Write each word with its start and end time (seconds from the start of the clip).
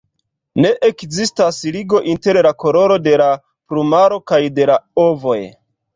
Ne 0.63 0.69
ekzistas 0.87 1.59
ligo 1.75 2.01
inter 2.13 2.41
la 2.47 2.53
koloro 2.65 2.97
de 3.09 3.15
la 3.23 3.29
plumaro 3.45 4.19
kaj 4.33 4.41
de 4.59 4.71
la 4.71 4.79
ovoj. 5.07 5.39